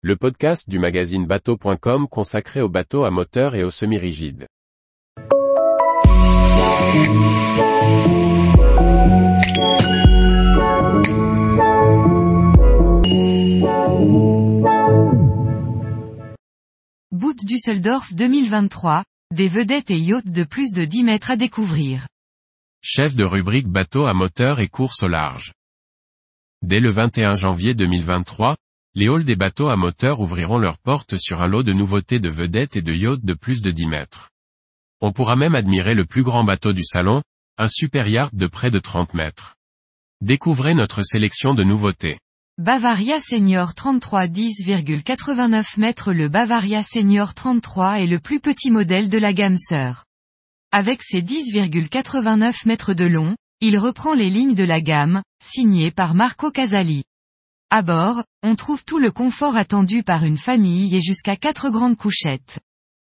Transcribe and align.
le 0.00 0.14
podcast 0.14 0.70
du 0.70 0.78
magazine 0.78 1.26
bateau.com 1.26 2.06
consacré 2.06 2.60
aux 2.60 2.68
bateaux 2.68 3.04
à 3.04 3.10
moteur 3.10 3.56
et 3.56 3.64
aux 3.64 3.72
semi-rigides. 3.72 4.46
Boot 17.10 17.44
Düsseldorf 17.44 18.14
2023, 18.14 19.02
des 19.34 19.48
vedettes 19.48 19.90
et 19.90 19.98
yachts 19.98 20.30
de 20.30 20.44
plus 20.44 20.70
de 20.70 20.84
10 20.84 21.02
mètres 21.02 21.32
à 21.32 21.36
découvrir. 21.36 22.06
Chef 22.82 23.16
de 23.16 23.24
rubrique 23.24 23.66
bateau 23.66 24.06
à 24.06 24.14
moteur 24.14 24.60
et 24.60 24.68
course 24.68 25.02
au 25.02 25.08
large. 25.08 25.54
Dès 26.62 26.78
le 26.78 26.92
21 26.92 27.34
janvier 27.34 27.74
2023, 27.74 28.54
les 28.98 29.06
halls 29.06 29.22
des 29.22 29.36
bateaux 29.36 29.68
à 29.68 29.76
moteur 29.76 30.18
ouvriront 30.18 30.58
leurs 30.58 30.78
portes 30.78 31.16
sur 31.18 31.40
un 31.40 31.46
lot 31.46 31.62
de 31.62 31.72
nouveautés 31.72 32.18
de 32.18 32.28
vedettes 32.28 32.76
et 32.76 32.82
de 32.82 32.92
yachts 32.92 33.24
de 33.24 33.32
plus 33.32 33.62
de 33.62 33.70
10 33.70 33.86
mètres. 33.86 34.30
On 35.00 35.12
pourra 35.12 35.36
même 35.36 35.54
admirer 35.54 35.94
le 35.94 36.04
plus 36.04 36.24
grand 36.24 36.42
bateau 36.42 36.72
du 36.72 36.82
salon, 36.82 37.22
un 37.58 37.68
super 37.68 38.08
yacht 38.08 38.34
de 38.34 38.48
près 38.48 38.72
de 38.72 38.80
30 38.80 39.14
mètres. 39.14 39.54
Découvrez 40.20 40.74
notre 40.74 41.04
sélection 41.04 41.54
de 41.54 41.62
nouveautés. 41.62 42.18
Bavaria 42.58 43.20
Senior 43.20 43.76
33 43.76 44.26
10,89 44.26 45.78
mètres 45.78 46.12
Le 46.12 46.28
Bavaria 46.28 46.82
Senior 46.82 47.34
33 47.34 48.00
est 48.00 48.08
le 48.08 48.18
plus 48.18 48.40
petit 48.40 48.72
modèle 48.72 49.08
de 49.08 49.18
la 49.18 49.32
gamme 49.32 49.58
sœur. 49.58 50.06
Avec 50.72 51.04
ses 51.04 51.22
10,89 51.22 52.66
mètres 52.66 52.94
de 52.94 53.04
long, 53.04 53.36
il 53.60 53.78
reprend 53.78 54.12
les 54.12 54.28
lignes 54.28 54.56
de 54.56 54.64
la 54.64 54.80
gamme, 54.80 55.22
signé 55.40 55.92
par 55.92 56.14
Marco 56.14 56.50
Casali. 56.50 57.04
À 57.70 57.82
bord, 57.82 58.24
on 58.42 58.54
trouve 58.54 58.82
tout 58.82 58.98
le 58.98 59.12
confort 59.12 59.54
attendu 59.54 60.02
par 60.02 60.24
une 60.24 60.38
famille 60.38 60.96
et 60.96 61.02
jusqu'à 61.02 61.36
quatre 61.36 61.68
grandes 61.68 61.98
couchettes. 61.98 62.60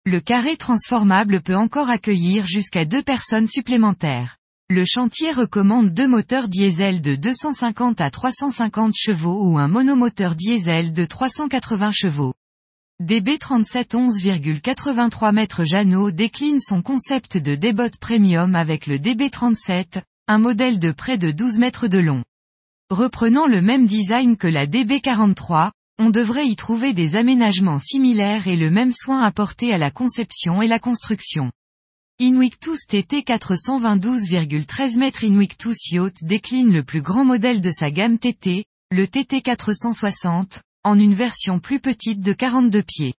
Le 0.07 0.21
carré 0.21 0.57
transformable 0.57 1.43
peut 1.43 1.55
encore 1.55 1.91
accueillir 1.91 2.47
jusqu'à 2.47 2.87
deux 2.87 3.03
personnes 3.03 3.47
supplémentaires. 3.47 4.39
Le 4.71 4.87
chantier 4.87 5.33
recommande 5.33 5.91
deux 5.91 6.09
moteurs 6.09 6.49
diesel 6.49 7.03
de 7.03 7.15
250 7.15 8.01
à 8.01 8.11
350 8.11 8.95
chevaux 8.97 9.45
ou 9.45 9.59
un 9.59 9.69
monomoteur 9.69 10.35
diesel 10.35 10.95
de 10.95 11.05
380 11.05 11.91
chevaux. 11.93 12.33
DB37 13.03 13.91
11,83 13.91 15.35
mètres 15.35 15.65
Jeannot 15.65 16.11
décline 16.11 16.61
son 16.61 16.81
concept 16.81 17.37
de 17.37 17.55
débot 17.55 17.95
premium 18.01 18.55
avec 18.55 18.87
le 18.87 18.97
DB37, 18.99 20.01
un 20.27 20.39
modèle 20.39 20.79
de 20.79 20.91
près 20.91 21.19
de 21.19 21.33
12 21.33 21.59
mètres 21.59 21.87
de 21.87 21.99
long. 21.99 22.25
Reprenant 22.91 23.47
le 23.47 23.61
même 23.61 23.87
design 23.87 24.39
que 24.39 24.47
la 24.47 24.67
DB43, 24.67 25.73
on 25.99 26.09
devrait 26.09 26.47
y 26.47 26.57
trouver 26.57 26.95
des 26.95 27.17
aménagements 27.17 27.79
similaires 27.79 28.49
et 28.49 28.57
le 28.57 28.71
même 28.71 28.93
soin 28.93 29.21
apporté 29.21 29.75
à 29.75 29.79
la 29.79 29.91
conception 29.91 30.63
et 30.63 30.69
la 30.69 30.79
construction. 30.79 31.53
Invictus 32.19 32.87
TT 32.87 33.25
422,13 33.25 34.97
mètres 34.97 35.23
Invictus 35.23 35.91
Yacht 35.91 36.25
décline 36.25 36.73
le 36.73 36.83
plus 36.83 37.03
grand 37.03 37.27
modèle 37.27 37.61
de 37.61 37.71
sa 37.71 37.91
gamme 37.91 38.19
TT, 38.19 38.65
le 38.91 39.07
TT 39.07 39.43
460, 39.43 40.63
en 40.83 40.99
une 40.99 41.13
version 41.13 41.59
plus 41.59 41.81
petite 41.81 42.23
de 42.23 42.33
42 42.33 42.83
pieds. 42.83 43.15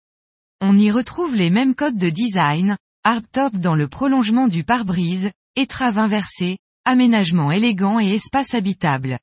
On 0.63 0.79
y 0.79 0.91
retrouve 0.91 1.37
les 1.37 1.51
mêmes 1.51 1.75
codes 1.75 1.99
de 1.99 2.09
design, 2.09 2.79
hardtop 3.05 3.55
dans 3.59 3.75
le 3.75 3.87
prolongement 3.87 4.49
du 4.49 4.65
pare-brise, 4.65 5.31
étrave 5.57 5.99
inversée, 5.99 6.57
aménagement 6.87 7.53
élégant 7.53 8.01
et 8.01 8.15
espace 8.15 8.55
habitable. 8.55 9.19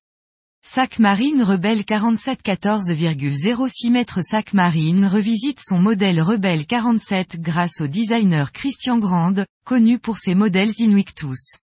Sac 0.68 0.98
Marine 0.98 1.44
Rebelle 1.44 1.86
47 1.86 2.42
14,06 2.44 3.92
mètres 3.92 4.22
Sac 4.24 4.52
Marine 4.54 5.06
revisite 5.06 5.60
son 5.64 5.78
modèle 5.78 6.20
Rebelle 6.20 6.66
47 6.66 7.40
grâce 7.40 7.82
au 7.82 7.88
designer 7.88 8.52
Christian 8.52 8.98
Grande, 8.98 9.46
connu 9.64 10.00
pour 10.00 10.18
ses 10.18 10.34
modèles 10.34 10.72
Invictus. 10.80 11.60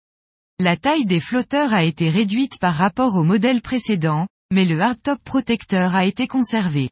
La 0.60 0.76
taille 0.76 1.06
des 1.06 1.22
flotteurs 1.22 1.74
a 1.74 1.86
été 1.86 2.10
réduite 2.10 2.60
par 2.60 2.76
rapport 2.76 3.16
au 3.16 3.24
modèle 3.24 3.62
précédent, 3.62 4.28
mais 4.52 4.66
le 4.66 4.82
hardtop 4.82 5.24
protecteur 5.24 5.96
a 5.96 6.06
été 6.06 6.28
conservé. 6.28 6.90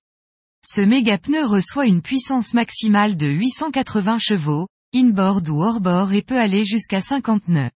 Ce 0.65 0.79
méga 0.79 1.17
pneu 1.17 1.45
reçoit 1.45 1.87
une 1.87 2.01
puissance 2.01 2.53
maximale 2.53 3.17
de 3.17 3.27
880 3.27 4.17
chevaux, 4.19 4.67
inboard 4.95 5.49
ou 5.49 5.61
hors-bord 5.61 6.13
et 6.13 6.21
peut 6.21 6.39
aller 6.39 6.63
jusqu'à 6.63 7.01
50 7.01 7.49
nœuds. 7.49 7.71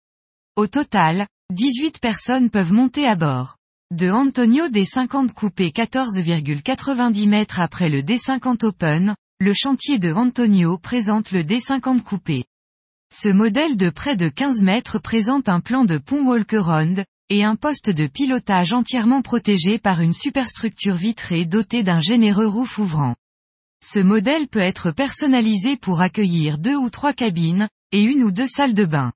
Au 0.57 0.68
total, 0.68 1.28
18 1.53 2.00
personnes 2.02 2.50
peuvent 2.50 2.73
monter 2.73 3.07
à 3.07 3.16
bord. 3.16 3.56
De 3.96 4.12
Antonio 4.12 4.68
D50 4.68 5.31
coupé 5.31 5.70
14,90 5.70 7.30
mètres 7.30 7.62
après 7.62 7.88
le 7.88 8.02
D50 8.02 8.66
Open, 8.66 9.16
le 9.40 9.53
chantier 9.53 9.98
de 9.98 10.12
Antonio 10.12 10.78
présente 10.78 11.31
le 11.31 11.42
D50 11.42 12.02
coupé. 12.02 12.44
Ce 13.14 13.30
modèle 13.30 13.78
de 13.78 13.90
près 13.90 14.18
de 14.18 14.28
15 14.28 14.62
mètres 14.62 15.00
présente 15.00 15.47
un 15.47 15.62
plan 15.62 15.86
de 15.86 16.00
pont 16.00 16.26
Walker 16.26 16.64
et 17.30 17.46
un 17.46 17.56
poste 17.56 17.90
de 17.90 18.08
pilotage 18.08 18.74
entièrement 18.74 19.22
protégé 19.22 19.80
par 19.80 20.02
une 20.02 20.14
superstructure 20.14 20.96
vitrée 20.96 21.46
dotée 21.46 21.84
d'un 21.84 22.02
généreux 22.02 22.47
roof 22.47 22.80
ouvrant. 22.80 23.16
Ce 23.81 24.00
modèle 24.00 24.50
peut 24.50 24.59
être 24.59 24.92
personnalisé 24.92 25.78
pour 25.78 26.02
accueillir 26.02 26.58
deux 26.58 26.76
ou 26.76 26.90
trois 26.90 27.14
cabines, 27.14 27.70
et 27.94 28.03
une 28.03 28.24
ou 28.24 28.31
deux 28.31 28.47
salles 28.47 28.74
de 28.74 28.84
bain. 28.84 29.14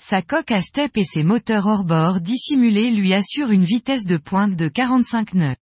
Sa 0.00 0.22
coque 0.22 0.52
à 0.52 0.62
step 0.62 0.96
et 0.96 1.04
ses 1.04 1.24
moteurs 1.24 1.66
hors-bord 1.66 2.20
dissimulés 2.20 2.90
lui 2.92 3.12
assurent 3.12 3.50
une 3.50 3.64
vitesse 3.64 4.06
de 4.06 4.16
pointe 4.16 4.54
de 4.54 4.68
45 4.68 5.34
nœuds. 5.34 5.56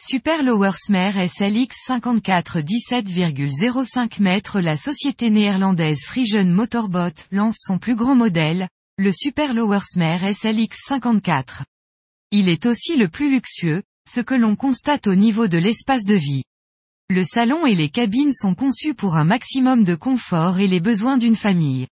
Super 0.00 0.42
Lowersmere 0.42 1.28
SLX 1.28 1.76
54 1.86 2.60
17,05 2.60 4.22
mètres 4.22 4.60
La 4.60 4.76
société 4.76 5.30
néerlandaise 5.30 6.04
Frisian 6.04 6.46
Motorbot 6.46 7.14
lance 7.30 7.58
son 7.60 7.78
plus 7.78 7.94
grand 7.94 8.14
modèle, 8.14 8.68
le 8.96 9.12
Super 9.12 9.54
Lowersmere 9.54 10.34
SLX 10.34 10.76
54. 10.88 11.64
Il 12.30 12.48
est 12.48 12.66
aussi 12.66 12.96
le 12.96 13.08
plus 13.08 13.30
luxueux, 13.30 13.82
ce 14.08 14.20
que 14.20 14.34
l'on 14.34 14.56
constate 14.56 15.06
au 15.06 15.14
niveau 15.14 15.48
de 15.48 15.58
l'espace 15.58 16.04
de 16.04 16.14
vie. 16.14 16.44
Le 17.10 17.22
salon 17.24 17.66
et 17.66 17.74
les 17.74 17.88
cabines 17.88 18.32
sont 18.32 18.54
conçus 18.54 18.94
pour 18.94 19.16
un 19.16 19.24
maximum 19.24 19.84
de 19.84 19.94
confort 19.94 20.58
et 20.58 20.68
les 20.68 20.80
besoins 20.80 21.18
d'une 21.18 21.36
famille. 21.36 21.86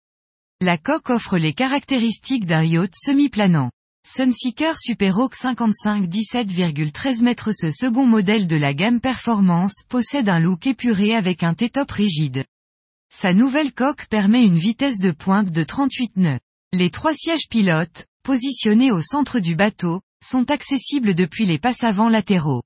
La 0.63 0.77
coque 0.77 1.09
offre 1.09 1.39
les 1.39 1.53
caractéristiques 1.53 2.45
d'un 2.45 2.63
yacht 2.63 2.93
semi-planant. 2.95 3.71
Sunseeker 4.07 4.77
Superhawk 4.79 5.33
55 5.33 6.03
17,13 6.03 7.23
mètres 7.23 7.51
Ce 7.51 7.71
second 7.71 8.05
modèle 8.05 8.45
de 8.45 8.57
la 8.57 8.75
gamme 8.75 9.01
Performance 9.01 9.81
possède 9.89 10.29
un 10.29 10.37
look 10.37 10.67
épuré 10.67 11.15
avec 11.15 11.41
un 11.41 11.55
T-top 11.55 11.89
rigide. 11.89 12.45
Sa 13.11 13.33
nouvelle 13.33 13.73
coque 13.73 14.05
permet 14.05 14.43
une 14.43 14.59
vitesse 14.59 14.99
de 14.99 15.09
pointe 15.09 15.51
de 15.51 15.63
38 15.63 16.17
nœuds. 16.17 16.39
Les 16.73 16.91
trois 16.91 17.15
sièges 17.15 17.49
pilotes, 17.49 18.05
positionnés 18.21 18.91
au 18.91 19.01
centre 19.01 19.39
du 19.39 19.55
bateau, 19.55 20.01
sont 20.23 20.51
accessibles 20.51 21.15
depuis 21.15 21.47
les 21.47 21.57
passes 21.57 21.83
avant 21.83 22.07
latéraux. 22.07 22.61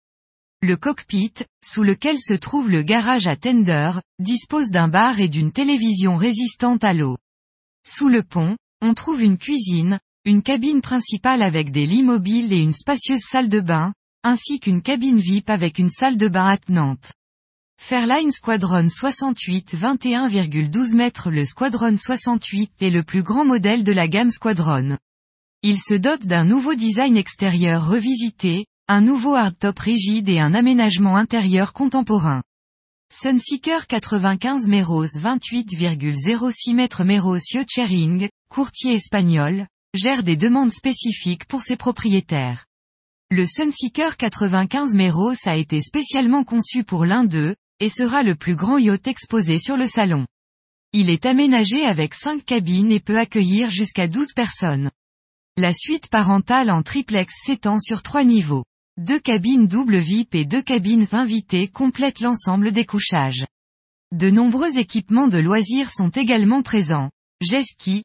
Le 0.61 0.75
cockpit, 0.75 1.35
sous 1.63 1.83
lequel 1.83 2.17
se 2.19 2.33
trouve 2.33 2.69
le 2.69 2.81
garage 2.81 3.27
à 3.27 3.37
tender, 3.37 3.91
dispose 4.19 4.69
d'un 4.69 4.89
bar 4.89 5.21
et 5.21 5.29
d'une 5.29 5.53
télévision 5.53 6.17
résistante 6.17 6.83
à 6.83 6.91
l'eau. 6.91 7.15
Sous 7.87 8.09
le 8.09 8.23
pont, 8.23 8.57
on 8.81 8.95
trouve 8.95 9.21
une 9.21 9.37
cuisine, 9.37 9.99
une 10.25 10.41
cabine 10.41 10.81
principale 10.81 11.43
avec 11.43 11.69
des 11.71 11.85
lits 11.85 12.01
mobiles 12.01 12.51
et 12.51 12.59
une 12.59 12.73
spacieuse 12.73 13.21
salle 13.21 13.47
de 13.47 13.59
bain, 13.59 13.93
ainsi 14.23 14.59
qu'une 14.59 14.81
cabine 14.81 15.19
VIP 15.19 15.51
avec 15.51 15.77
une 15.77 15.91
salle 15.91 16.17
de 16.17 16.27
bain 16.27 16.47
attenante. 16.47 17.13
Fairline 17.79 18.31
Squadron 18.31 18.89
68 18.89 19.75
21,12 19.75 20.95
mètres 20.95 21.29
Le 21.29 21.45
Squadron 21.45 21.95
68 21.95 22.71
est 22.81 22.89
le 22.89 23.03
plus 23.03 23.21
grand 23.21 23.45
modèle 23.45 23.83
de 23.83 23.91
la 23.91 24.07
gamme 24.07 24.31
Squadron. 24.31 24.97
Il 25.61 25.77
se 25.77 25.93
dote 25.93 26.25
d'un 26.25 26.43
nouveau 26.43 26.73
design 26.73 27.17
extérieur 27.17 27.87
revisité, 27.87 28.65
un 28.87 29.01
nouveau 29.01 29.35
hardtop 29.35 29.77
rigide 29.77 30.29
et 30.29 30.39
un 30.39 30.55
aménagement 30.55 31.17
intérieur 31.17 31.73
contemporain. 31.73 32.41
Sunseeker 33.11 33.85
95 33.85 34.67
Meros 34.67 35.05
28,06 35.05 36.73
mètres 36.73 37.03
Meros 37.03 37.39
Yacht 37.53 38.31
courtier 38.49 38.93
espagnol, 38.93 39.67
gère 39.93 40.23
des 40.23 40.35
demandes 40.35 40.71
spécifiques 40.71 41.45
pour 41.45 41.61
ses 41.61 41.77
propriétaires. 41.77 42.65
Le 43.29 43.45
Sunseeker 43.45 44.17
95 44.17 44.95
Meros 44.95 45.35
a 45.45 45.55
été 45.55 45.81
spécialement 45.81 46.43
conçu 46.43 46.83
pour 46.83 47.05
l'un 47.05 47.25
d'eux, 47.25 47.55
et 47.79 47.89
sera 47.89 48.23
le 48.23 48.35
plus 48.35 48.55
grand 48.55 48.79
yacht 48.79 49.07
exposé 49.07 49.59
sur 49.59 49.77
le 49.77 49.87
salon. 49.87 50.25
Il 50.91 51.11
est 51.11 51.27
aménagé 51.27 51.85
avec 51.85 52.15
5 52.15 52.43
cabines 52.43 52.91
et 52.91 52.99
peut 52.99 53.19
accueillir 53.19 53.69
jusqu'à 53.69 54.07
12 54.07 54.33
personnes. 54.33 54.89
La 55.57 55.73
suite 55.73 56.09
parentale 56.09 56.71
en 56.71 56.81
triplex 56.81 57.33
s'étend 57.45 57.79
sur 57.79 58.01
3 58.01 58.23
niveaux. 58.23 58.65
Deux 58.97 59.19
cabines 59.19 59.67
double 59.67 59.97
VIP 59.97 60.35
et 60.35 60.45
deux 60.45 60.61
cabines 60.61 61.07
invitées 61.11 61.67
complètent 61.67 62.21
l'ensemble 62.21 62.71
des 62.71 62.85
couchages. 62.85 63.45
De 64.11 64.29
nombreux 64.29 64.77
équipements 64.77 65.27
de 65.27 65.37
loisirs 65.37 65.91
sont 65.91 66.09
également 66.09 66.61
présents. 66.61 67.11
Jet 67.41 67.63
ski, 67.63 68.03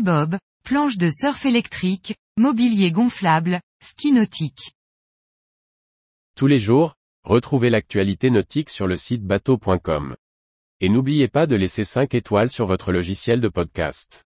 bob, 0.00 0.38
planches 0.64 0.96
de 0.96 1.10
surf 1.10 1.44
électrique, 1.44 2.16
mobilier 2.38 2.92
gonflable, 2.92 3.60
ski 3.82 4.12
nautique. 4.12 4.72
Tous 6.36 6.46
les 6.46 6.58
jours, 6.58 6.94
Retrouvez 7.24 7.68
l'actualité 7.68 8.30
nautique 8.30 8.70
sur 8.70 8.86
le 8.86 8.96
site 8.96 9.24
bateau.com. 9.24 10.16
Et 10.80 10.88
n'oubliez 10.88 11.28
pas 11.28 11.46
de 11.46 11.54
laisser 11.54 11.84
5 11.84 12.14
étoiles 12.14 12.50
sur 12.50 12.66
votre 12.66 12.92
logiciel 12.92 13.42
de 13.42 13.48
podcast. 13.48 14.24